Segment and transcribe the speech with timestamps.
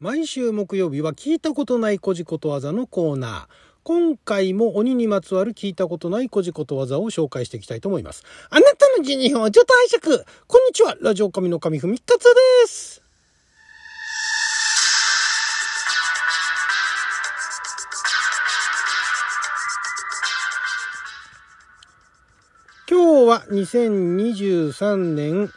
[0.00, 3.46] 毎週木曜日は聞いたことないこじことわざのコーナー。
[3.82, 8.22] 今回も鬼にまつわる聞いたことないこじことわざを紹介していきたいと思います。
[8.48, 13.02] あなたの12分をちょっと拝借こんにちはラジオ神の神ふみかつです
[22.88, 25.50] 今日は2023年、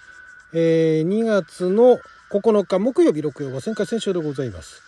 [0.55, 2.00] えー、2月の
[2.32, 4.81] 9日木曜日6曜は旋回戦勝でございます。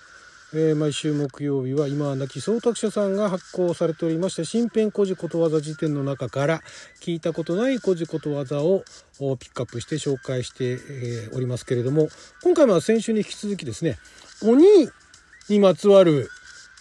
[0.54, 6.62] えー毎週木曜日は今は亡き総託者さんが発行されておりまして新編古事ことわざ辞典の中から
[7.02, 8.84] 聞いたことない古事ことわざを
[9.18, 12.08] ピックアップして紹介して、えおりますけれども
[12.44, 13.98] 今回は先週に引き続きですね
[14.44, 14.64] 鬼
[15.50, 16.30] にまつわる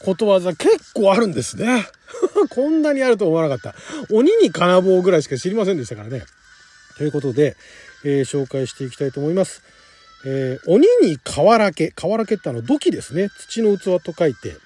[0.04, 1.86] ことわざ結構あるんですね。
[2.50, 3.74] こんなにあると思わなかった。
[4.14, 6.24] 鬼に金棒ぐらいしか知りませんでしたからね。
[6.98, 7.56] ということで、
[8.04, 9.62] えー紹介していきたいと思います。
[10.24, 11.90] えー鬼に瓦け。
[11.92, 13.28] 瓦けってあの土器ですね。
[13.28, 14.56] 土の器と書いて、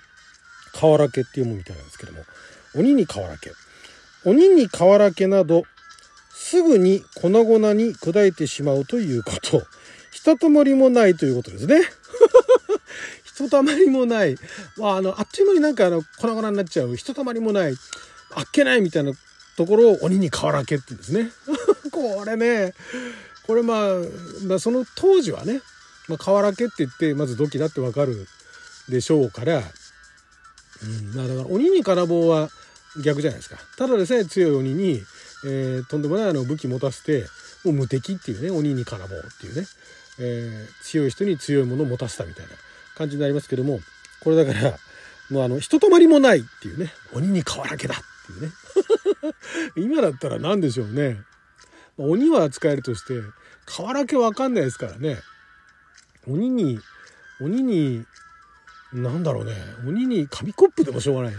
[0.73, 2.25] 瓦けっていうものみたいなんですけども。
[2.75, 3.53] 鬼に瓦け。
[4.25, 5.65] 鬼に瓦けなど、
[6.35, 9.63] すぐに粉々に砕いてしまうということ。
[10.13, 11.81] ひとたまりもないということですね。
[13.25, 14.37] ひとたまりもない。
[14.77, 16.97] まあ、あの、あっという間になんかあの、粉々になっちゃう。
[16.97, 17.75] ひとたまりもない。
[18.35, 19.13] あっけないみたいな
[19.57, 21.31] ところを鬼に瓦けって言うんですね。
[21.91, 22.75] これね、
[23.47, 23.79] これまあ、
[24.47, 25.61] まあ、その当時はね、
[26.09, 28.27] まあ、瓦けって言って、まず土器だってわかる
[28.89, 29.63] でしょうから、
[30.83, 32.49] うん、だから鬼に金棒は
[33.03, 33.57] 逆じゃないですか。
[33.77, 35.03] ただでさえ強い鬼に、
[35.45, 37.27] えーとんでもないあの武器持たせて、
[37.65, 39.67] もう無敵っていうね、鬼に金棒っていうね、
[40.19, 42.53] えー強い人に強いものを持たせたみたいな
[42.97, 43.81] 感じになりますけども、
[44.21, 44.79] これだから、
[45.31, 48.53] もうあの、ひとたまりもないっていうね、鬼に瓦けだっていうね。
[49.77, 51.19] 今だったら何でしょうね。
[51.99, 53.15] 鬼は使えるとして、
[53.67, 55.19] 瓦けわかんないですからね。
[56.29, 56.79] 鬼に、
[57.41, 58.05] 鬼に、
[58.93, 59.53] なんだろうね。
[59.87, 61.39] 鬼に紙コップでもしょうがないね。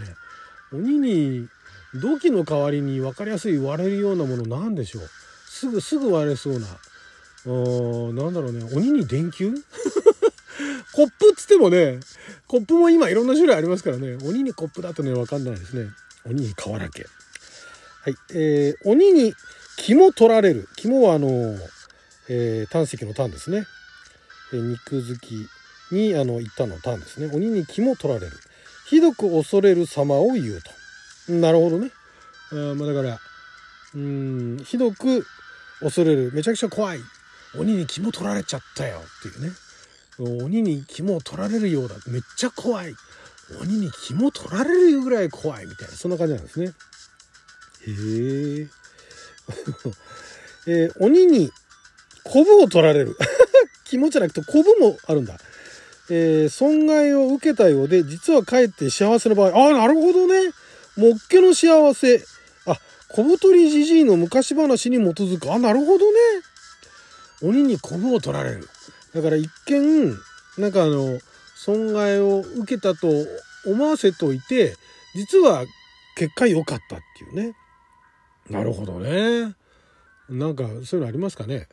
[0.72, 1.48] 鬼に、
[1.94, 5.08] 土器の代わりに分かりやすい割れるようなものなんでしょう。
[5.48, 6.66] すぐ、すぐ割れそうな。
[6.66, 8.64] あーなんだろうね。
[8.74, 9.52] 鬼に電球？
[10.92, 12.00] コップっつってもね、
[12.46, 14.18] コップも今いろんな種類ありますからね。
[14.22, 15.90] 鬼にコップだとね、わかんないですね。
[16.26, 17.06] 鬼に瓦け。
[18.02, 18.16] はい。
[18.34, 19.34] えー、鬼に
[19.78, 20.68] 肝取られる。
[20.76, 21.28] 肝はあの、
[22.28, 23.64] えー、胆石の胆ですね。
[24.52, 25.48] えー肉好き
[25.94, 27.30] に、あの、言ったの胆ですね。
[27.32, 28.32] 鬼に肝取られる。
[28.86, 30.62] ひどく恐れる様を言う
[31.26, 31.32] と。
[31.32, 31.90] なるほどね。
[32.52, 33.18] あまあだから、
[33.94, 35.26] うん、ひどく
[35.80, 36.32] 恐れる。
[36.32, 36.98] めちゃくちゃ怖い。
[37.56, 39.52] 鬼に肝取られちゃったよっていうね。
[40.44, 41.94] 鬼に肝を取られるようだ。
[42.08, 42.94] めっちゃ怖い。
[43.62, 46.72] 鬼に肝取られるぐらい怖いみたいな、そんな感じなんですね。
[47.86, 48.78] へえ。
[50.66, 51.50] えー鬼に
[52.24, 53.16] コブを取られる。
[53.84, 55.38] 肝じゃなくてコブもあるんだ。
[56.10, 59.66] えー損害を受けたようで、実はかえって幸せの場合。
[59.66, 60.52] ああ、なるほどね。
[60.96, 62.24] もっけの幸せ。
[62.66, 62.78] あ、
[63.08, 65.52] 小太りじじいの昔話に基づく。
[65.52, 66.18] あ、なるほどね。
[67.40, 68.68] 鬼にコブを取られる。
[69.14, 70.18] だから一見、
[70.58, 71.18] なんかあの、
[71.54, 73.08] 損害を受けたと
[73.64, 74.76] 思わせといて、
[75.14, 75.64] 実は
[76.16, 77.54] 結果良かったっていうね。
[78.50, 79.54] なるほどね。
[80.28, 81.68] なんかそういうのありますかね。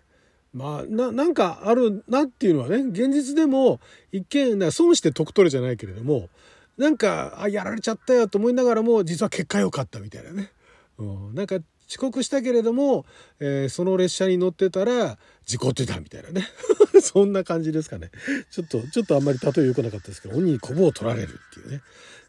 [0.54, 3.82] まあ、な、なんかあるなっていうのはね、現実でも
[4.14, 6.30] 一見、な損して得取れじゃないけれども、
[6.78, 10.52] なんか、あ、やられちゃったよと思いながらも、実は結果良かったみたいなね。
[10.98, 11.58] うん、なんか
[11.90, 13.06] 遅刻したけれども、
[13.40, 16.48] えーその列車に乗ってたら事故ってたみたいなね。
[17.02, 18.12] そんな感じですかね。
[18.50, 21.82] ちょっと、ちょっとあんまり例え良くなかったですけど、鬼にコブを取られるっていうね。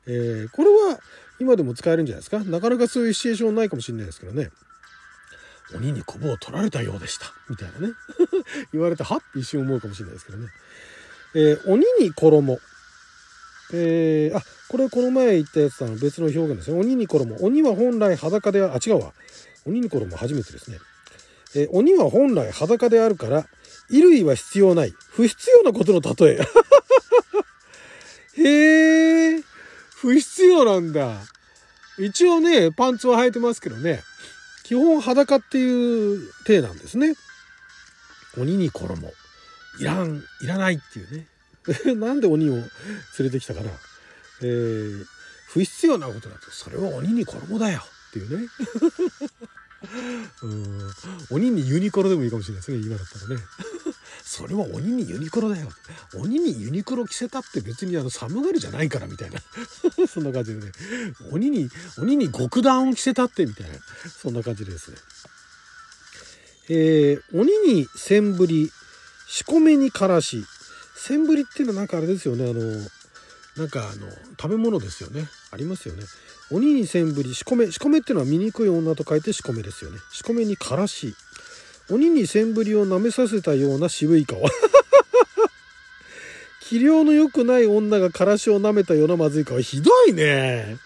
[0.08, 1.00] えーこれは
[1.38, 2.38] 今でも使えるんじゃないですか？
[2.44, 4.50] なかなかそういうシチュエーションないかもしれないですけどね。
[5.74, 7.26] 鬼にコブを取られたようでした。
[7.50, 7.94] みたいなね。
[8.72, 10.48] 言われて、はって一瞬思うかもしれないですけどね。
[11.34, 12.60] えー鬼に衣。
[13.72, 16.78] えーあ、これこの前言ったやつとは別の表現ですね。
[16.78, 17.36] 鬼に衣。
[17.42, 19.12] 鬼は本来裸であ、あ、違うわ。
[19.64, 20.78] 鬼に衣初めてですね。
[21.56, 23.48] えー鬼は本来裸であるから、
[23.88, 24.94] 衣類は必要ない。
[25.10, 26.40] 不必要なことの例え。
[28.38, 29.42] へえ、
[29.96, 31.22] 不必要なんだ。
[31.98, 34.02] 一応ね、パンツは履いてますけどね。
[34.62, 37.14] 基本裸っていう体なんですね。
[38.38, 39.12] 鬼に衣。
[39.78, 41.26] いらん、いらないっていうね。
[41.96, 42.66] なんで鬼を連
[43.20, 43.70] れてきたかな。
[44.42, 45.06] えー、
[45.48, 48.48] 不必要なことだと、それは鬼に衣だよっていうね。
[50.42, 50.90] うん
[51.30, 53.42] 鬼にユニクロでもいいかもしれないですね、今だったらね。
[54.28, 55.68] それは鬼にユニクロだよ。
[56.18, 59.40] 鬼にユニクロ着せたって別にあの寒がりじゃないからみたいな。
[60.08, 60.72] そんな感じでね。
[61.30, 63.76] 鬼に、鬼に極暖を着せたってみたいな。
[64.20, 64.96] そんな感じですね。
[66.68, 68.72] えー、鬼に千振り、
[69.28, 70.44] 仕込めにからし、
[70.96, 72.60] センブリっていうのはなんかあれですよねあの
[73.56, 76.02] なんかあの食べ物ですよねありますよね
[76.50, 81.14] 鬼にセンブリ仕込め仕込めっていうのは醜い女と書いて仕込めですよね仕込めにからし
[81.90, 84.42] 鬼にセンブリを舐めさせたような渋い顔。
[86.60, 89.60] 器量の良くない女がからしを舐めたようなまずい顔。
[89.60, 90.78] ひどいね。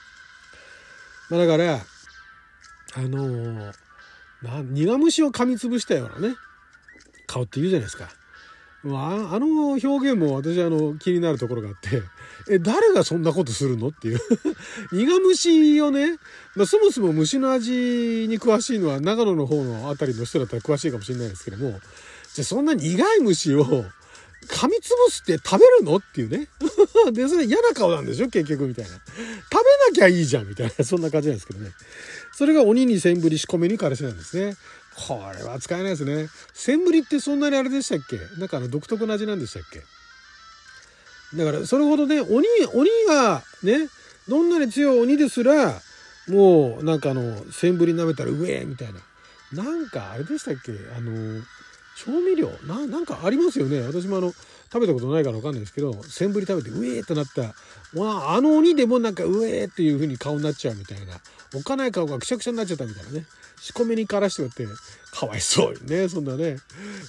[1.30, 1.80] まあだから
[2.94, 3.74] あのー、
[4.42, 6.34] な苦虫を噛みつぶしたようなね
[7.26, 8.10] 顔って言うじゃないですか。
[8.84, 8.88] あ
[9.38, 12.02] の表現も私あの気になるところがあって。
[12.48, 14.20] え誰がそんなことするのっていう。
[14.92, 16.18] 苦虫をね、
[16.56, 17.70] まあ、そもそも虫の味
[18.28, 21.80] に詳しいのは長野の方の辺りの人だったら詳しいかもしれないですけども。
[22.34, 23.64] じゃあそんな苦い虫を
[24.48, 26.48] 噛みつぶすって食べるのっていうね。
[27.12, 28.28] でそれ嫌な顔なんでしょ？
[28.28, 28.90] 結局みたいな。
[28.90, 30.84] 食べなきゃいいじゃんみたいな。
[30.84, 31.72] そんな感じなんですけどね。
[32.36, 34.56] それが鬼に千振り仕込めにからしなんですね。
[34.96, 36.28] これは使えないですね。
[36.54, 38.18] センブリってそんなにあれでしたっけ？
[38.38, 39.82] なんかあの独特な味なんでしたっけ？
[41.34, 43.88] だからそれほどね、鬼、鬼がね、
[44.28, 45.80] どんなに強い鬼ですら、
[46.28, 49.00] もうなんかあの、センブリ舐めたらうえみたいな。
[49.64, 50.72] なんかあれでしたっけ？
[50.96, 51.42] あの、
[51.96, 52.50] 調味料？
[52.66, 53.80] な、なんかありますよね。
[53.80, 54.32] 私もあの、
[54.72, 61.20] 食べたことないからわかんないですけど、センブリ食べてうえーってなった、あの鬼でもなんかうえーっていう風に顔になっちゃうみたいな。
[61.54, 63.26] おっかない顔がくしゃくしゃになっちゃったみたいなね。
[63.60, 64.66] 仕込みにからしてって
[65.12, 66.56] かわいそうにねそんなね、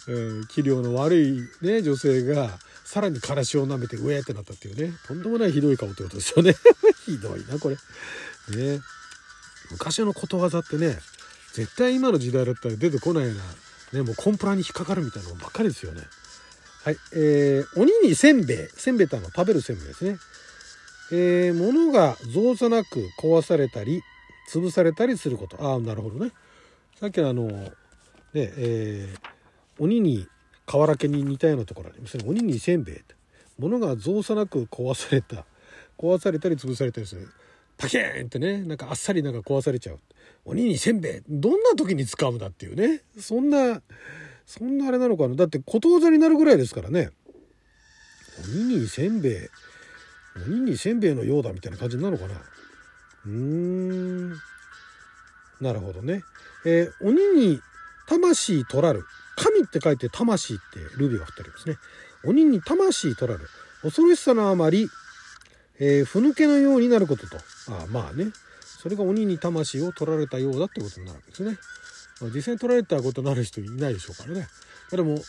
[0.10, 2.50] えー、器量の悪いね女性が
[2.84, 4.94] さらにからしを舐めてうえーってなったっていうね。
[5.08, 6.56] とんでもないひどい顔ってことですよね。
[7.06, 7.76] ひどいなこれ。
[8.58, 8.82] ね。
[9.70, 10.98] 昔のことわざってね
[11.54, 13.36] 絶対今の時代だったら出てこないよう
[13.94, 16.02] なねもうコンプラに引っかかるみたいなのばっかりですよね。
[16.84, 16.98] はい。
[17.14, 18.58] えー、鬼にせんべい。
[18.76, 20.18] せんべいってあの食べるせんべいですね。
[21.12, 24.02] えー、物が造作なく壊されたり
[24.52, 25.58] 潰されたりすること。
[25.64, 26.32] ああなるほどね。
[27.00, 27.72] さっきのあのね
[28.34, 30.28] えー、鬼に
[30.66, 32.24] 瓦家に似たようなところありますね。
[32.26, 33.14] 鬼にせんべいって。
[33.60, 35.46] 物が造作なく壊された
[36.00, 37.28] 壊されたり潰されたりする。
[37.78, 40.00] パキーンってねなんかあっさりなんか壊されちゃう。
[40.46, 41.22] 鬼にせんべい。
[41.30, 43.02] どんな時に使うんだっていうね。
[43.20, 43.82] そんな
[44.52, 45.36] そんなあれなのかな？
[45.36, 47.12] だってことわざになるぐらいですからね
[48.54, 49.34] 鬼にせんべい
[50.46, 52.36] 鬼にせんべいのようだみたいな感じなのかな？
[53.28, 54.30] うーん
[55.62, 56.24] なるほどね。
[56.66, 57.62] えー、鬼に
[58.08, 59.06] 魂取らる。
[59.38, 60.62] 神って書いて魂って
[60.98, 61.78] ルビーが振ってありますね。
[62.26, 63.48] 鬼に魂取らる。
[63.82, 64.90] 恐ろしさのあまり、
[65.80, 67.38] えー、ふぬけのようになることと。
[67.70, 68.32] あまあね。
[68.62, 71.58] それが鬼に魂を取られたようだってことになるわけですね。
[72.28, 74.48] 実際に取られたことになる人いないでしょうからね。
[74.92, 75.20] でも、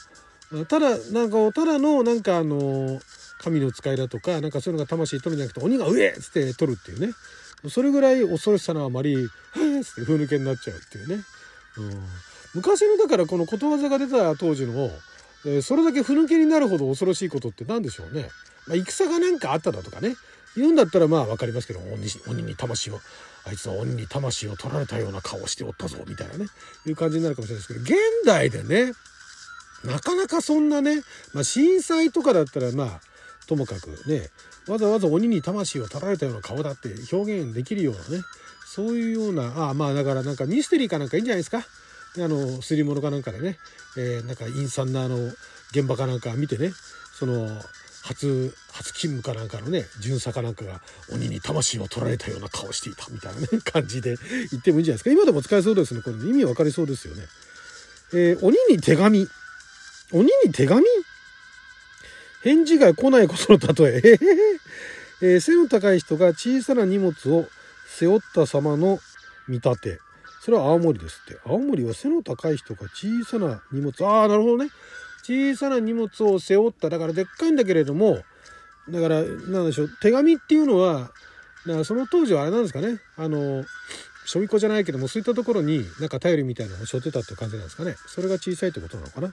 [0.67, 3.00] ただ、なんか、ただの、なんかあの、
[3.43, 7.12] 神の使いだとか、なんかそういうのが魂取るんじゃなくて、鬼が上っつって取るっていうね。
[7.69, 11.25] それぐらい恐ろしさのあまり、へーっってふぬけになっちゃうっていうね。
[11.79, 12.05] うん、
[12.55, 14.91] 昔のだからこのことわざが出た当時の、
[15.47, 18.29] え、それだけふぬけになるほど恐ろしいことって何でしょうね。
[18.67, 20.15] まあ、戦がなんかあっただとかね。
[20.57, 23.01] 言うんだったらまあ分かりますけど鬼鬼に魂を
[23.45, 26.47] あいつは鬼に魂を取られたような顔をしておったぞみたいなね
[26.87, 28.93] いう感じになるかもしれないですけど現代でね
[29.85, 31.03] なかなかそんなね、
[31.35, 33.01] まあ、震災とかだったらまあ
[33.49, 34.29] ともかくね
[34.69, 38.25] わざわざ鬼に魂を取られたような顔だって表現できるようなね
[38.65, 41.59] そういうようなあまあだからなんかミステリーかなんかいいんじゃないですか。
[42.19, 43.59] あのすり物かなんかでね、
[43.97, 45.17] えー、なんか陰惨なあの
[45.71, 46.73] 現場かなんか見てね
[47.15, 47.49] その
[48.03, 50.81] 初初勤務かなんかのね巡査かなんかが
[51.13, 54.17] 鬼に魂を取られたような顔していたみたいなね感じで
[54.51, 57.23] 言ってもいいんじゃないですか今でも使えそうですねこれ、ね、意味わかりそうですよね。
[58.15, 59.27] えー、鬼に手紙
[60.13, 60.85] 鬼に手紙？
[62.43, 64.19] 返事が来ないことの例え。
[65.23, 67.47] えー、背の高い人が小さな荷物を
[67.87, 68.99] 背負った様の
[69.49, 70.01] 見立て。
[70.43, 71.41] それは青森ですって。
[71.47, 74.06] 青森は背の高い人が小さな荷物。
[74.06, 74.71] ああ、なるほどね。
[75.22, 76.91] 小さな荷物を背負った。
[76.91, 78.22] だからでっかいんだけれども、
[78.88, 79.91] だから、なんでしょう。
[80.00, 81.12] 手紙っていうのは、
[81.67, 83.00] だからその当時はあれなんですかね。
[83.17, 83.64] あの、
[84.24, 87.96] しょみこじゃないけども、そういったところになんか頼りみたいなのを背負ってたって感じなんですかね。
[88.06, 89.31] それが小さいってことなのかな。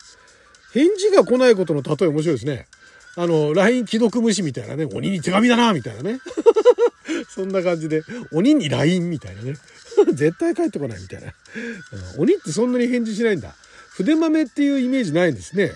[0.74, 2.67] 返事が来ないことの例え面白いですね。
[3.15, 6.19] あの、LINE 既読無視みたいなね、鬼に手紙だな、みたいなね。
[7.27, 9.55] そんな感じで、鬼に LINE みたいなね。
[10.13, 11.34] 絶対帰ってこないみたいな。
[12.17, 13.55] 鬼ってそんなに返事しないんだ。
[14.00, 15.74] 筆豆っていうイメージないんですね。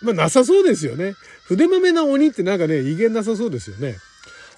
[0.00, 1.14] まあ、なさそうですよね。
[1.46, 3.96] 筆豆な鬼ってなんかね、威厳なさそうですよね。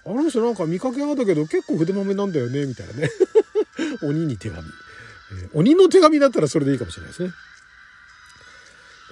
[0.04, 3.10] あの人なんか見かけあったけど結構筆豆なんだよね、みたいなね。
[4.04, 4.68] 鬼に手紙、
[5.32, 7.32] えー、鬼の手紙だったらそれでいいかもしれないですね。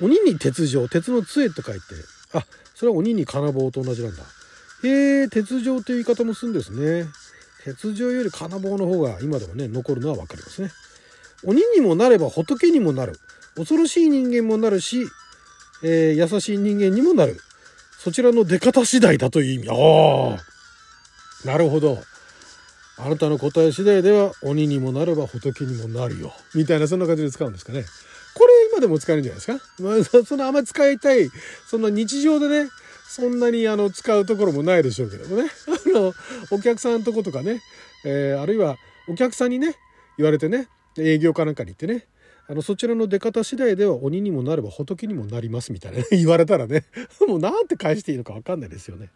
[0.02, 1.94] 鬼に鉄条、鉄の杖と書いて、
[2.34, 2.44] あ、
[2.74, 4.22] それは鬼に金棒と同じなんだ。
[4.82, 7.06] へえ、鉄条という言い方もするんですね。
[7.64, 10.70] 鉄条より金棒の方が今でもね、残るのは分かりますね。
[11.44, 13.18] 鬼にもなれば仏にもなる。
[13.56, 15.06] 恐ろしい人間もなるし、
[15.82, 17.38] えー、優しい人間にもなる。
[17.98, 19.68] そちらの出方次第だという意味。
[19.70, 20.36] あ
[21.44, 22.02] あ、なるほど。
[22.96, 26.32] あなたの答え次第では鬼にもなれば仏にもなるよ。
[26.54, 27.84] みたいなそんな感じで使うんですかね。
[28.34, 29.64] これ今でも使えるんじゃないですか？
[29.80, 31.30] まあ、そのあんまり使いたい、
[31.66, 32.70] そんな日常でね、
[33.08, 35.50] そんなにあの使うところもないでしょうけどもね。
[35.68, 36.14] あの、
[36.50, 37.62] お客さんのとことかね、
[38.04, 38.76] えー、あるいは
[39.08, 39.76] お客さんにね、
[40.18, 40.68] 言われてね、
[40.98, 42.06] 営業かなんかに行ってね、
[42.46, 46.84] あの、そちらの出方次第では鬼にもなれば仏にもなりますみたいな、ね、 言われたらね、
[47.26, 49.10] もうなんて返していいのかわかんないですよね。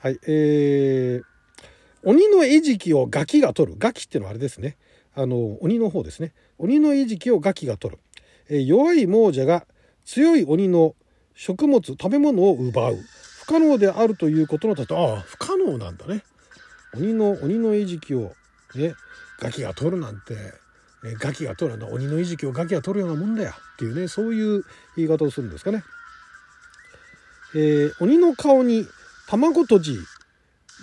[0.00, 1.24] はい、えー、
[2.02, 3.78] 鬼の餌食をガキが取る。
[3.78, 4.76] ガキっていうのはあれですね。
[5.14, 6.32] あの、鬼の方ですね。
[6.58, 8.00] 鬼の餌食をガキが取る。
[8.48, 9.66] えー、弱い亡者が
[10.04, 10.94] 強い鬼の
[11.34, 12.98] 食物、食べ物を奪う。
[13.44, 16.22] 不可能であるということの例え、ああ、不可能なんだね。
[16.94, 18.32] 鬼の、鬼の餌食を、
[18.74, 18.94] ね、
[19.38, 20.34] ガキが取るなんて、
[21.04, 24.64] えガキが取るの鬼の餌食をガキが取るようなもんだよっていうねそういう
[24.96, 25.84] 言い方をするんですかね。
[27.54, 28.86] えー、鬼の顔に
[29.28, 29.96] 卵とじ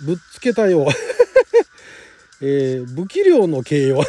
[0.04, 0.86] ぶっつけたよ。
[2.40, 4.02] えー、武器量の形容。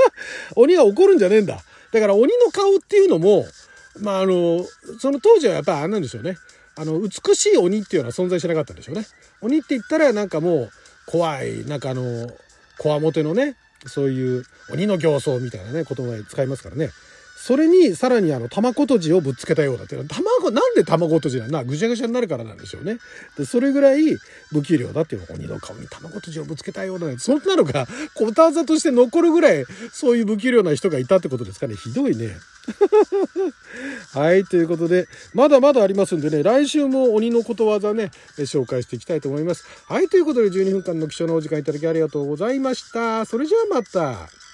[0.56, 1.62] 鬼が怒るんじゃねえんだ。
[1.92, 3.46] だから鬼の顔っていうのも、
[4.00, 4.66] まああの、
[4.98, 6.36] その当時はやっぱあれなんですよね。
[6.74, 9.06] あの、美しい鬼っていうのは存在しなかったんでしょうね。
[9.40, 10.70] 鬼って言ったらなんかもう
[11.06, 12.30] 怖い、なんかあの、
[12.78, 13.56] こわもてのね、
[13.88, 16.90] そういう鬼の形相みたいなね、言葉で使いますからね。
[17.36, 21.62] それにさらにあの卵とじをぶっつけたようだっていうのは卵なんで卵とじなんだ？
[21.64, 22.98] ぐちゃぐちゃになるからなんでしょうね
[23.36, 24.16] でそれぐらい
[24.48, 32.36] 不器量だっていうの鬼の顔に卵とじをぶつけたようだねそんなのが ことわざとして残るぐらいそういう不器量な人がいたってことですかねひどいね
[34.12, 39.64] はい、ということで、まだまだありますんでね、来週も鬼のことわざね、紹介していきたいと思います。
[39.86, 43.24] はい、ということで12分間の貴重なお時間いただきありがとうございました。
[43.24, 44.45] それじゃあまた。